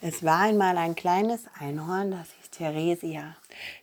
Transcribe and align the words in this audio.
Es 0.00 0.24
war 0.24 0.40
einmal 0.40 0.76
ein 0.76 0.94
kleines 0.94 1.46
Einhorn, 1.58 2.10
das 2.10 2.28
hieß 2.32 2.50
Theresia. 2.50 3.36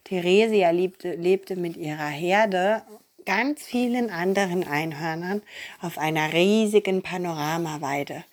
Theresia 0.04 0.70
lebte, 0.70 1.16
lebte 1.16 1.56
mit 1.56 1.78
ihrer 1.78 2.08
Herde 2.08 2.84
ganz 3.26 3.62
vielen 3.64 4.10
anderen 4.10 4.68
Einhörnern 4.68 5.42
auf 5.82 5.98
einer 5.98 6.34
riesigen 6.34 7.02
Panoramaweide. 7.02 8.24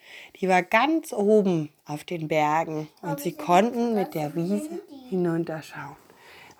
Die 0.41 0.49
war 0.49 0.62
ganz 0.62 1.12
oben 1.12 1.71
auf 1.87 2.04
den 2.04 2.29
Bergen 2.29 2.88
und 3.02 3.20
sie 3.20 3.32
konnten 3.32 3.95
mit 3.95 4.14
der 4.14 4.34
Wiese 4.34 4.80
hinunterschauen, 5.08 5.96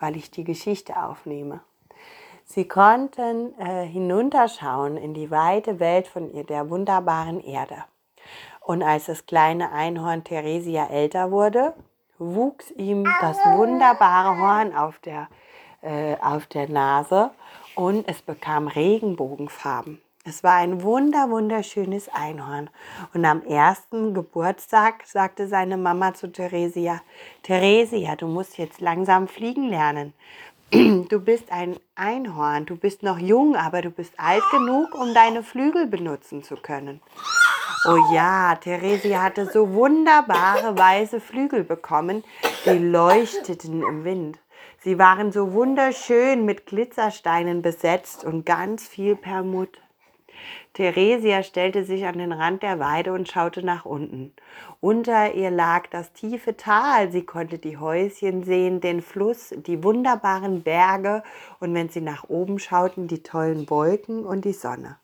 weil 0.01 0.17
ich 0.17 0.31
die 0.31 0.45
Geschichte 0.45 0.97
aufnehme. 1.03 1.61
Sie 2.45 2.67
konnten 2.67 3.53
äh, 3.59 3.87
hinunterschauen 3.87 4.97
in 4.97 5.13
die 5.13 5.31
weite 5.31 5.81
Welt 5.81 6.07
von 6.09 6.33
ihr, 6.35 6.45
der 6.45 6.71
wunderbaren 6.71 7.45
Erde. 7.45 7.85
Und 8.69 8.83
als 8.83 9.07
das 9.07 9.25
kleine 9.25 9.73
Einhorn 9.73 10.25
Theresia 10.25 10.89
älter 10.89 11.31
wurde, 11.31 11.73
wuchs 12.19 12.71
ihm 12.73 13.03
das 13.23 13.39
wunderbare 13.39 14.39
Horn 14.39 14.77
auf 14.77 14.99
der, 14.99 15.29
äh, 15.81 16.17
auf 16.21 16.47
der 16.49 16.69
Nase 16.69 17.31
und 17.75 18.07
es 18.07 18.21
bekam 18.21 18.69
Regenbogenfarben. 18.69 20.03
Es 20.27 20.45
war 20.45 20.57
ein 20.57 20.83
wunder, 20.83 21.31
wunderschönes 21.31 22.11
Einhorn. 22.11 22.69
Und 23.15 23.25
am 23.25 23.41
ersten 23.41 24.13
Geburtstag 24.13 25.07
sagte 25.07 25.49
seine 25.49 25.79
Mama 25.79 26.13
zu 26.13 26.31
Theresia, 26.31 27.01
Theresia, 27.45 28.17
du 28.17 28.27
musst 28.27 28.59
jetzt 28.59 28.83
langsam 28.83 29.29
fliegen 29.29 29.71
lernen. 29.71 30.13
Du 30.71 31.21
bist 31.21 31.51
ein 31.51 31.79
Einhorn, 31.95 32.67
du 32.67 32.77
bist 32.77 33.03
noch 33.03 33.19
jung, 33.19 33.57
aber 33.57 33.81
du 33.81 33.89
bist 33.89 34.13
alt 34.19 34.43
genug, 34.51 34.95
um 34.95 35.15
deine 35.15 35.43
Flügel 35.43 35.87
benutzen 35.87 36.43
zu 36.43 36.57
können. 36.57 37.01
Oh 37.85 38.13
ja, 38.13 38.57
Theresia 38.57 39.23
hatte 39.23 39.47
so 39.47 39.73
wunderbare 39.73 40.77
weiße 40.77 41.21
Flügel 41.21 41.63
bekommen, 41.63 42.25
die 42.65 42.79
leuchteten 42.79 43.83
im 43.83 44.05
Wind. 44.05 44.39
Sie 44.81 44.99
waren 44.99 45.31
so 45.31 45.53
wunderschön 45.53 46.45
mit 46.45 46.67
Glitzersteinen 46.67 47.63
besetzt 47.63 48.25
und 48.25 48.45
ganz 48.45 48.87
viel 48.89 49.15
Permut. 49.15 49.81
Theresia 50.75 51.43
stellte 51.43 51.85
sich 51.85 52.07
an 52.07 52.19
den 52.19 52.33
Rand 52.33 52.63
der 52.63 52.81
Weide 52.81 53.13
und 53.13 53.29
schaute 53.29 53.65
nach 53.65 53.85
unten. 53.85 54.33
Unter 54.81 55.35
ihr 55.35 55.51
lag 55.51 55.87
das 55.89 56.13
tiefe 56.13 56.57
Tal. 56.57 57.11
Sie 57.11 57.25
konnte 57.25 57.59
die 57.59 57.79
Häuschen 57.79 58.45
sehen, 58.45 58.81
den 58.81 59.03
Fluss, 59.03 59.55
die 59.57 59.83
wunderbaren 59.85 60.63
Berge 60.63 61.23
und 61.61 61.75
wenn 61.75 61.89
sie 61.89 62.01
nach 62.01 62.25
oben 62.29 62.59
schauten, 62.59 63.09
die 63.09 63.23
tollen 63.23 63.69
Wolken 63.71 64.25
und 64.25 64.45
die 64.45 64.53
Sonne. 64.53 64.97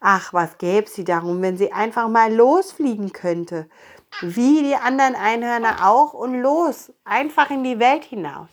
Ach, 0.00 0.32
was 0.32 0.56
gäbe 0.56 0.88
sie 0.88 1.04
darum, 1.04 1.42
wenn 1.42 1.58
sie 1.58 1.72
einfach 1.72 2.08
mal 2.08 2.34
losfliegen 2.34 3.12
könnte? 3.12 3.68
Wie 4.22 4.62
die 4.62 4.74
anderen 4.74 5.14
Einhörner 5.14 5.86
auch 5.86 6.14
und 6.14 6.40
los, 6.40 6.92
einfach 7.04 7.50
in 7.50 7.62
die 7.62 7.78
Welt 7.78 8.04
hinaus. 8.04 8.48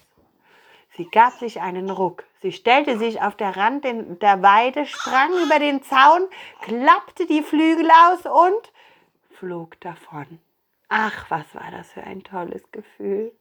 Sie 0.98 1.10
gab 1.10 1.34
sich 1.40 1.62
einen 1.62 1.90
Ruck. 1.90 2.26
Sie 2.42 2.52
stellte 2.52 2.98
sich 2.98 3.22
auf 3.22 3.36
der 3.36 3.56
Rand 3.56 3.86
der 3.86 4.44
Weide, 4.44 4.86
sprang 4.86 5.32
über 5.46 5.60
den 5.60 5.84
Zaun, 5.84 6.28
klappte 6.62 7.26
die 7.26 7.42
Flügel 7.42 7.90
aus 7.90 8.26
und 8.26 8.74
flog 9.38 9.80
davon. 9.80 10.40
Ach, 10.90 11.30
was 11.30 11.46
war 11.54 11.70
das 11.72 11.92
für 11.92 12.04
ein 12.04 12.24
tolles 12.24 12.72
Gefühl. 12.72 13.32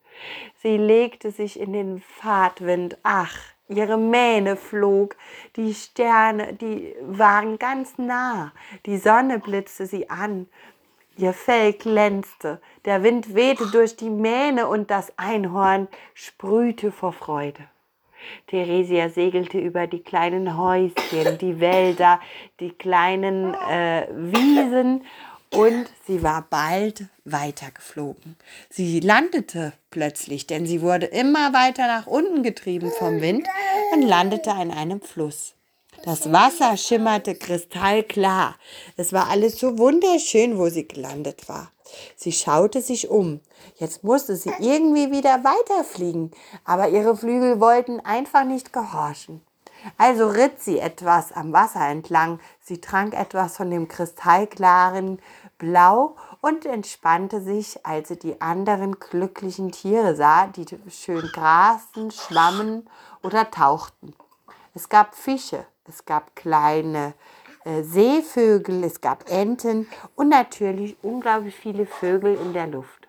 Sie 0.62 0.76
legte 0.76 1.30
sich 1.30 1.58
in 1.58 1.72
den 1.72 2.00
Fahrtwind. 2.00 2.98
Ach, 3.02 3.36
ihre 3.68 3.98
Mähne 3.98 4.56
flog, 4.56 5.16
die 5.56 5.74
Sterne, 5.74 6.54
die 6.54 6.94
waren 7.02 7.58
ganz 7.58 7.98
nah, 7.98 8.52
die 8.86 8.98
Sonne 8.98 9.38
blitzte 9.38 9.86
sie 9.86 10.08
an 10.10 10.46
Ihr 11.18 11.32
Fell 11.32 11.72
glänzte, 11.72 12.60
der 12.84 13.02
Wind 13.02 13.34
wehte 13.34 13.66
durch 13.70 13.96
die 13.96 14.10
Mähne 14.10 14.66
und 14.66 14.90
das 14.90 15.10
Einhorn 15.16 15.88
sprühte 16.12 16.92
vor 16.92 17.14
Freude. 17.14 17.62
Theresia 18.48 19.08
segelte 19.08 19.58
über 19.58 19.86
die 19.86 20.02
kleinen 20.02 20.58
Häuschen, 20.58 21.38
die 21.38 21.58
Wälder, 21.58 22.20
die 22.60 22.70
kleinen 22.70 23.54
äh, 23.54 24.08
Wiesen 24.12 25.04
und 25.52 25.86
sie 26.06 26.22
war 26.22 26.46
bald 26.48 27.04
weitergeflogen. 27.24 28.36
Sie 28.70 29.00
landete 29.00 29.72
plötzlich, 29.90 30.46
denn 30.46 30.66
sie 30.66 30.82
wurde 30.82 31.06
immer 31.06 31.52
weiter 31.52 31.86
nach 31.86 32.06
unten 32.06 32.42
getrieben 32.42 32.90
vom 32.98 33.20
Wind 33.20 33.46
und 33.92 34.02
landete 34.02 34.52
an 34.52 34.70
einem 34.70 35.00
Fluss. 35.00 35.54
Das 36.04 36.30
Wasser 36.30 36.76
schimmerte 36.76 37.34
kristallklar. 37.34 38.56
Es 38.96 39.12
war 39.12 39.28
alles 39.28 39.58
so 39.58 39.78
wunderschön, 39.78 40.58
wo 40.58 40.68
sie 40.68 40.86
gelandet 40.86 41.48
war. 41.48 41.72
Sie 42.16 42.32
schaute 42.32 42.82
sich 42.82 43.08
um. 43.08 43.40
Jetzt 43.76 44.04
musste 44.04 44.36
sie 44.36 44.52
irgendwie 44.58 45.10
wieder 45.10 45.42
weiterfliegen, 45.44 46.32
aber 46.64 46.88
ihre 46.88 47.16
Flügel 47.16 47.60
wollten 47.60 48.00
einfach 48.00 48.44
nicht 48.44 48.72
gehorchen. 48.72 49.40
Also 49.98 50.28
ritt 50.28 50.60
sie 50.60 50.78
etwas 50.78 51.32
am 51.32 51.52
Wasser 51.52 51.88
entlang. 51.88 52.40
Sie 52.60 52.80
trank 52.80 53.14
etwas 53.14 53.56
von 53.56 53.70
dem 53.70 53.88
kristallklaren 53.88 55.20
Blau 55.58 56.16
und 56.40 56.66
entspannte 56.66 57.40
sich, 57.40 57.84
als 57.86 58.08
sie 58.08 58.18
die 58.18 58.40
anderen 58.40 58.98
glücklichen 58.98 59.72
Tiere 59.72 60.14
sah, 60.14 60.46
die 60.46 60.66
schön 60.90 61.28
grasen, 61.32 62.10
schwammen 62.10 62.88
oder 63.22 63.50
tauchten. 63.50 64.14
Es 64.74 64.88
gab 64.88 65.14
Fische, 65.14 65.64
es 65.88 66.04
gab 66.04 66.36
kleine 66.36 67.14
äh, 67.64 67.82
Seevögel, 67.82 68.84
es 68.84 69.00
gab 69.00 69.28
Enten 69.30 69.88
und 70.14 70.28
natürlich 70.28 70.96
unglaublich 71.02 71.54
viele 71.54 71.86
Vögel 71.86 72.36
in 72.36 72.52
der 72.52 72.66
Luft. 72.66 73.08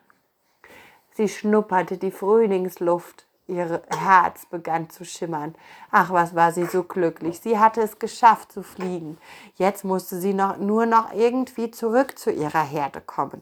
Sie 1.14 1.28
schnupperte 1.28 1.98
die 1.98 2.12
Frühlingsluft, 2.12 3.27
ihr 3.48 3.82
Herz 3.90 4.46
begann 4.46 4.90
zu 4.90 5.06
schimmern. 5.06 5.56
Ach, 5.92 6.12
was 6.12 6.36
war 6.36 6.52
sie 6.52 6.66
so 6.66 6.84
glücklich. 6.84 7.40
Sie 7.40 7.58
hatte 7.58 7.82
es 7.82 8.00
geschafft 8.00 8.52
zu 8.52 8.64
fliegen. 8.64 9.18
Jetzt 9.56 9.84
musste 9.84 10.20
sie 10.20 10.34
noch, 10.34 10.58
nur 10.58 10.86
noch 10.86 11.14
irgendwie 11.14 11.72
zurück 11.72 12.18
zu 12.18 12.32
ihrer 12.32 12.64
Herde 12.64 13.02
kommen. 13.02 13.42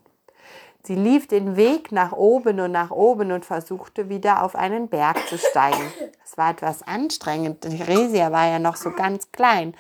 Sie 0.84 0.96
lief 0.96 1.28
den 1.28 1.56
Weg 1.56 1.92
nach 1.92 2.12
oben 2.12 2.60
und 2.60 2.72
nach 2.72 2.92
oben 2.92 3.32
und 3.32 3.44
versuchte 3.44 4.08
wieder 4.08 4.44
auf 4.44 4.56
einen 4.56 4.88
Berg 4.88 5.28
zu 5.28 5.40
steigen. 5.40 5.92
Es 6.24 6.38
war 6.38 6.52
etwas 6.52 6.84
anstrengend. 6.84 7.62
Theresia 7.62 8.32
war 8.32 8.48
ja 8.48 8.60
noch 8.60 8.76
so 8.76 8.92
ganz 8.92 9.32
klein. 9.32 9.74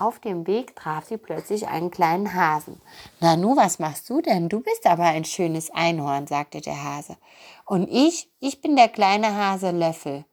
Auf 0.00 0.18
dem 0.18 0.46
Weg 0.46 0.76
traf 0.76 1.04
sie 1.04 1.18
plötzlich 1.18 1.68
einen 1.68 1.90
kleinen 1.90 2.32
Hasen. 2.32 2.80
Na 3.20 3.36
nu, 3.36 3.54
was 3.54 3.78
machst 3.78 4.08
du 4.08 4.22
denn? 4.22 4.48
Du 4.48 4.60
bist 4.60 4.86
aber 4.86 5.04
ein 5.04 5.26
schönes 5.26 5.70
Einhorn, 5.72 6.26
sagte 6.26 6.62
der 6.62 6.82
Hase. 6.82 7.18
Und 7.66 7.86
ich, 7.90 8.30
ich 8.40 8.62
bin 8.62 8.76
der 8.76 8.88
kleine 8.88 9.36
Hase 9.36 9.72
Löffel. 9.72 10.24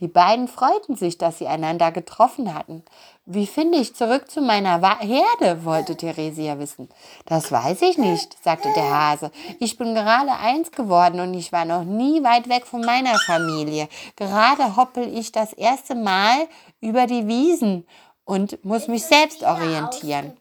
Die 0.00 0.08
beiden 0.08 0.48
freuten 0.48 0.96
sich, 0.96 1.18
dass 1.18 1.36
sie 1.36 1.46
einander 1.46 1.92
getroffen 1.92 2.54
hatten. 2.54 2.82
Wie 3.26 3.46
finde 3.46 3.76
ich 3.76 3.94
zurück 3.94 4.30
zu 4.30 4.40
meiner 4.40 4.80
Herde? 5.00 5.66
wollte 5.66 5.96
Theresia 5.96 6.58
wissen. 6.58 6.88
Das 7.26 7.52
weiß 7.52 7.82
ich 7.82 7.98
nicht, 7.98 8.42
sagte 8.42 8.72
der 8.74 8.88
Hase. 8.88 9.30
Ich 9.58 9.76
bin 9.76 9.94
gerade 9.94 10.32
eins 10.32 10.70
geworden 10.70 11.20
und 11.20 11.34
ich 11.34 11.52
war 11.52 11.66
noch 11.66 11.84
nie 11.84 12.22
weit 12.22 12.48
weg 12.48 12.66
von 12.66 12.80
meiner 12.80 13.18
Familie. 13.26 13.88
Gerade 14.16 14.76
hoppel 14.76 15.14
ich 15.14 15.32
das 15.32 15.52
erste 15.52 15.94
Mal 15.94 16.46
über 16.80 17.06
die 17.06 17.26
Wiesen 17.26 17.86
und 18.26 18.62
muss 18.64 18.88
mich 18.88 19.04
selbst 19.04 19.42
orientieren. 19.42 20.36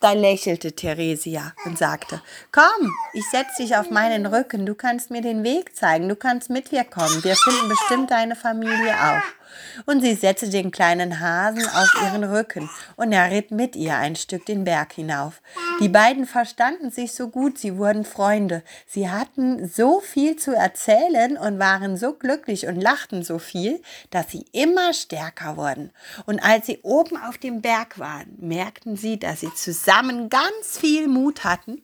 Da 0.00 0.12
lächelte 0.12 0.72
Theresia 0.72 1.52
und 1.64 1.78
sagte, 1.78 2.20
komm, 2.52 2.92
ich 3.14 3.24
setze 3.30 3.62
dich 3.62 3.76
auf 3.76 3.90
meinen 3.90 4.26
Rücken, 4.26 4.66
du 4.66 4.74
kannst 4.74 5.10
mir 5.10 5.22
den 5.22 5.42
Weg 5.42 5.76
zeigen, 5.76 6.08
du 6.08 6.16
kannst 6.16 6.50
mit 6.50 6.68
hier 6.68 6.84
kommen, 6.84 7.22
wir 7.22 7.36
finden 7.36 7.68
bestimmt 7.68 8.10
deine 8.10 8.36
Familie 8.36 8.94
auch 8.94 9.45
und 9.86 10.00
sie 10.00 10.14
setzte 10.14 10.48
den 10.48 10.70
kleinen 10.70 11.20
Hasen 11.20 11.66
auf 11.68 11.94
ihren 12.02 12.24
Rücken 12.24 12.68
und 12.96 13.12
er 13.12 13.30
ritt 13.30 13.50
mit 13.50 13.76
ihr 13.76 13.96
ein 13.96 14.16
Stück 14.16 14.46
den 14.46 14.64
Berg 14.64 14.92
hinauf. 14.92 15.42
Die 15.80 15.88
beiden 15.88 16.26
verstanden 16.26 16.90
sich 16.90 17.12
so 17.12 17.28
gut, 17.28 17.58
sie 17.58 17.76
wurden 17.76 18.04
Freunde. 18.04 18.62
Sie 18.86 19.10
hatten 19.10 19.68
so 19.68 20.00
viel 20.00 20.36
zu 20.36 20.54
erzählen 20.54 21.36
und 21.36 21.58
waren 21.58 21.96
so 21.96 22.14
glücklich 22.14 22.66
und 22.66 22.80
lachten 22.80 23.22
so 23.22 23.38
viel, 23.38 23.82
dass 24.10 24.30
sie 24.30 24.46
immer 24.52 24.92
stärker 24.92 25.56
wurden. 25.56 25.92
Und 26.24 26.42
als 26.42 26.66
sie 26.66 26.80
oben 26.82 27.16
auf 27.16 27.38
dem 27.38 27.60
Berg 27.60 27.98
waren, 27.98 28.34
merkten 28.38 28.96
sie, 28.96 29.18
dass 29.18 29.40
sie 29.40 29.52
zusammen 29.54 30.28
ganz 30.28 30.78
viel 30.78 31.08
Mut 31.08 31.44
hatten 31.44 31.82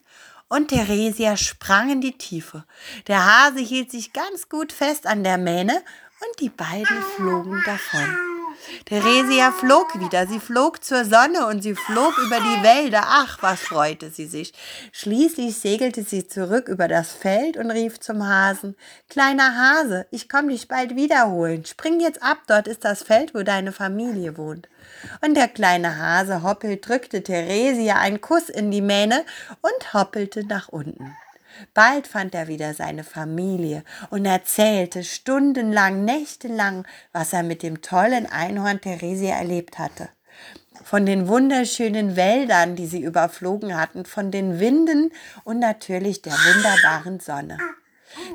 und 0.52 0.68
Theresia 0.68 1.38
sprang 1.38 1.88
in 1.88 2.02
die 2.02 2.18
Tiefe. 2.18 2.64
Der 3.06 3.24
Hase 3.24 3.60
hielt 3.60 3.90
sich 3.90 4.12
ganz 4.12 4.50
gut 4.50 4.70
fest 4.70 5.06
an 5.06 5.24
der 5.24 5.38
Mähne 5.38 5.82
und 6.26 6.40
die 6.40 6.50
beiden 6.50 7.02
flogen 7.16 7.62
davon. 7.66 8.32
Theresia 8.84 9.50
flog 9.50 9.98
wieder, 9.98 10.26
sie 10.26 10.38
flog 10.38 10.84
zur 10.84 11.04
Sonne 11.04 11.46
und 11.46 11.62
sie 11.62 11.74
flog 11.74 12.16
über 12.18 12.36
die 12.36 12.62
Wälder. 12.62 13.02
Ach, 13.04 13.38
was 13.40 13.60
freute 13.60 14.10
sie 14.10 14.26
sich. 14.26 14.52
Schließlich 14.92 15.56
segelte 15.56 16.04
sie 16.04 16.26
zurück 16.26 16.68
über 16.68 16.88
das 16.88 17.12
Feld 17.12 17.56
und 17.56 17.70
rief 17.70 17.98
zum 17.98 18.26
Hasen, 18.26 18.76
Kleiner 19.08 19.56
Hase, 19.56 20.06
ich 20.10 20.28
komm 20.28 20.48
dich 20.48 20.68
bald 20.68 20.94
wiederholen. 20.96 21.64
Spring 21.64 22.00
jetzt 22.00 22.22
ab, 22.22 22.38
dort 22.46 22.68
ist 22.68 22.84
das 22.84 23.02
Feld, 23.02 23.34
wo 23.34 23.42
deine 23.42 23.72
Familie 23.72 24.36
wohnt. 24.36 24.68
Und 25.24 25.34
der 25.34 25.48
kleine 25.48 25.98
Hase 25.98 26.42
Hoppel 26.42 26.78
drückte 26.78 27.22
Theresia 27.22 27.96
einen 27.96 28.20
Kuss 28.20 28.48
in 28.48 28.70
die 28.70 28.82
Mähne 28.82 29.24
und 29.60 29.94
hoppelte 29.94 30.46
nach 30.46 30.68
unten. 30.68 31.16
Bald 31.74 32.06
fand 32.06 32.34
er 32.34 32.48
wieder 32.48 32.74
seine 32.74 33.04
Familie 33.04 33.84
und 34.10 34.24
erzählte 34.24 35.04
stundenlang, 35.04 36.04
nächtelang, 36.04 36.86
was 37.12 37.32
er 37.32 37.42
mit 37.42 37.62
dem 37.62 37.82
tollen 37.82 38.26
Einhorn 38.26 38.80
Theresia 38.80 39.36
erlebt 39.36 39.78
hatte. 39.78 40.08
Von 40.84 41.06
den 41.06 41.28
wunderschönen 41.28 42.16
Wäldern, 42.16 42.76
die 42.76 42.86
sie 42.86 43.02
überflogen 43.02 43.76
hatten, 43.78 44.04
von 44.04 44.30
den 44.30 44.58
Winden 44.58 45.12
und 45.44 45.58
natürlich 45.58 46.22
der 46.22 46.32
wunderbaren 46.32 47.20
Sonne. 47.20 47.58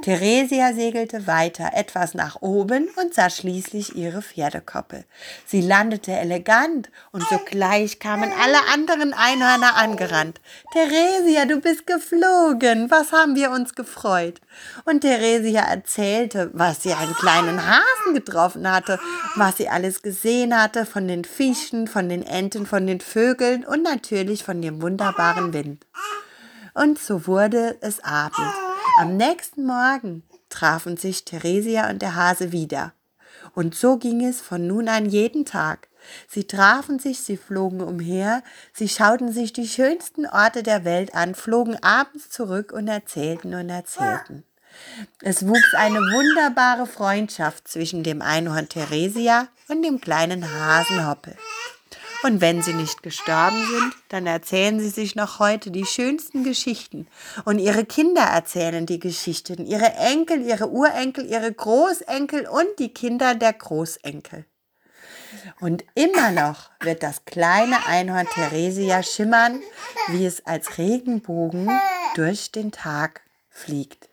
Theresia 0.01 0.74
segelte 0.74 1.27
weiter, 1.27 1.71
etwas 1.74 2.13
nach 2.13 2.41
oben 2.41 2.88
und 2.95 3.13
sah 3.13 3.29
schließlich 3.29 3.95
ihre 3.95 4.21
Pferdekoppel. 4.21 5.06
Sie 5.45 5.62
landete 5.62 6.12
elegant 6.12 6.89
und 7.12 7.24
sogleich 7.24 8.00
kamen 8.00 8.31
alle 8.41 8.57
anderen 8.74 9.13
Einhörner 9.13 9.75
angerannt. 9.75 10.39
Theresia, 10.74 11.45
du 11.45 11.59
bist 11.59 11.88
geflogen. 11.88 12.89
Was 12.89 13.12
haben 13.12 13.35
wir 13.35 13.51
uns 13.51 13.75
gefreut? 13.75 14.41
Und 14.85 15.01
Theresia 15.01 15.62
erzählte, 15.62 16.50
was 16.53 16.83
sie 16.83 16.94
einen 16.94 17.13
kleinen 17.15 17.65
Hasen 17.65 18.13
getroffen 18.13 18.71
hatte, 18.71 19.00
was 19.35 19.57
sie 19.57 19.69
alles 19.69 20.01
gesehen 20.01 20.59
hatte 20.59 20.85
von 20.85 21.07
den 21.07 21.25
Fischen, 21.25 21.88
von 21.88 22.09
den 22.09 22.23
Enten, 22.23 22.65
von 22.65 22.88
den 22.88 23.01
Vögeln 23.01 23.65
und 23.65 23.83
natürlich 23.83 24.44
von 24.44 24.62
dem 24.62 24.81
wunderbaren 24.81 25.53
Wind. 25.53 25.85
Und 26.73 27.00
so 27.00 27.25
wurde 27.25 27.77
es 27.81 28.03
Abend. 28.03 28.67
Am 28.99 29.15
nächsten 29.15 29.63
Morgen 29.63 30.23
trafen 30.49 30.97
sich 30.97 31.23
Theresia 31.23 31.88
und 31.91 32.01
der 32.01 32.15
Hase 32.15 32.51
wieder. 32.51 32.94
Und 33.53 33.75
so 33.75 33.97
ging 33.97 34.25
es 34.25 34.41
von 34.41 34.65
nun 34.65 34.89
an 34.89 35.05
jeden 35.05 35.45
Tag. 35.45 35.89
Sie 36.27 36.47
trafen 36.47 36.97
sich, 36.97 37.19
sie 37.19 37.38
flogen 37.38 37.81
umher, 37.81 38.41
sie 38.73 38.89
schauten 38.89 39.31
sich 39.31 39.53
die 39.53 39.67
schönsten 39.67 40.25
Orte 40.25 40.63
der 40.63 40.83
Welt 40.83 41.13
an, 41.13 41.35
flogen 41.35 41.77
abends 41.83 42.31
zurück 42.31 42.71
und 42.71 42.88
erzählten 42.88 43.53
und 43.53 43.69
erzählten. 43.69 44.44
Es 45.21 45.47
wuchs 45.47 45.75
eine 45.75 45.99
wunderbare 45.99 46.88
Freundschaft 46.88 47.67
zwischen 47.67 48.01
dem 48.01 48.23
Einhorn 48.23 48.67
Theresia 48.67 49.47
und 49.67 49.83
dem 49.83 50.01
kleinen 50.01 50.44
Hasen 50.44 51.07
Hoppel. 51.07 51.35
Und 52.24 52.42
wenn 52.42 52.62
sie 52.62 52.74
nicht 52.74 53.04
gestorben 53.04 53.64
sind, 53.68 53.94
dann 54.10 54.25
erzählen 54.25 54.80
sie 54.80 54.90
sich 54.90 55.16
noch 55.16 55.40
heute 55.40 55.69
die 55.69 55.86
schönsten 55.86 56.44
Geschichten. 56.44 57.08
Und 57.46 57.60
ihre 57.60 57.86
Kinder 57.86 58.24
erzählen 58.24 58.86
die 58.86 59.00
Geschichten, 59.00 59.66
ihre 59.66 59.94
Enkel, 59.94 60.42
ihre 60.42 60.69
Urenkel, 60.69 61.25
ihre 61.25 61.52
Großenkel 61.52 62.48
und 62.48 62.68
die 62.80 62.94
Kinder 62.94 63.36
der 63.36 63.54
Großenkel. 63.54 64.46
Und 65.60 65.86
immer 65.94 66.31
noch 66.31 66.72
wird 66.81 67.04
das 67.04 67.25
kleine 67.25 67.86
Einhorn 67.86 68.28
Theresia 68.34 69.04
schimmern, 69.04 69.62
wie 70.08 70.25
es 70.25 70.46
als 70.46 70.78
Regenbogen 70.78 71.69
durch 72.16 72.52
den 72.52 72.72
Tag 72.72 73.22
fliegt. 73.50 74.10